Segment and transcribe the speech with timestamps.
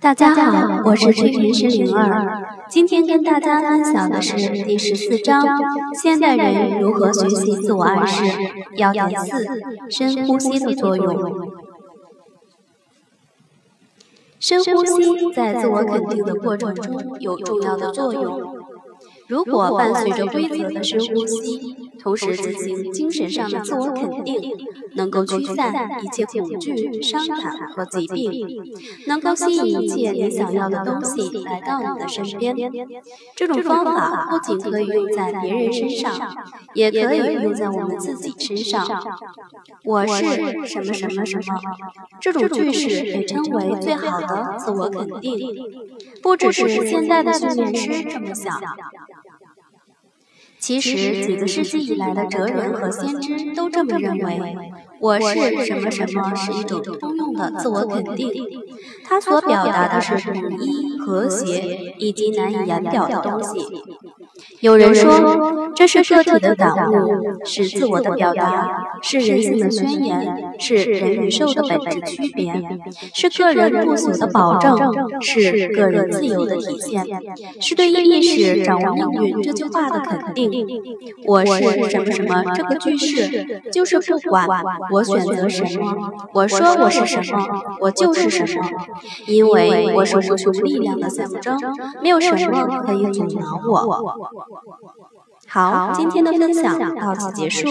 [0.00, 2.44] 大家好，我是催眠师灵儿。
[2.68, 5.44] 今天跟大家分享的是第十四章：
[6.00, 8.24] 现代人如何学习自我暗示。
[8.76, 9.44] 要点四：
[9.90, 11.50] 深呼吸的作用。
[14.38, 18.40] 深呼吸在自我肯定的过程中有重要的作用。
[19.26, 21.87] 如果伴随着规则的深呼吸。
[22.00, 24.52] 同时进行精神上的自我肯定，
[24.94, 28.48] 能够驱散一切恐惧、伤感和疾病，
[29.06, 32.54] 能够吸引一切你想要的东西来到你的身边。
[33.34, 36.12] 这种方法不仅可以用在别人身上，
[36.74, 38.86] 也可以用在我们自己身上。
[39.84, 40.24] 我是
[40.66, 41.44] 什么什么什么，
[42.20, 45.56] 这种句式被称为最好的自我肯定。
[46.22, 48.60] 不只是现在的训练师这么想。
[50.60, 54.56] 其实，几个世纪以来的哲人和先知都这么认为。
[55.00, 58.32] 我是什么什么是一种通用的自我肯定，
[59.04, 63.64] 它所表达的是统一、和谐以及难以言表的东西。
[64.58, 72.52] 有人说，这是个体的感悟，是自我的表达，是人性的宣言，是人与兽的本质区别，
[73.14, 74.76] 是个人不朽的保证，
[75.20, 77.04] 是个人自由的体现，
[77.60, 80.50] 是对意识掌握命运这句话的肯定。
[81.24, 84.48] 我是什么什么这个句式，就是不管。
[84.92, 86.12] 我选择什么？
[86.32, 87.46] 我说我是什么？
[87.80, 88.68] 我就是什么？
[89.26, 91.58] 因为我是无穷力量的象征，
[92.02, 94.14] 没有什么可以阻挠我。
[95.48, 97.68] 好，今天的分享到此结束。